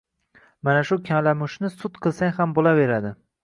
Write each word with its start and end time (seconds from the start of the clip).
Mana 0.69 0.81
shu 0.91 0.97
kalamush 1.11 1.59
sud 1.77 2.03
qilsang 2.07 2.35
ham 2.41 2.59
bo‘laveradi. 2.61 3.17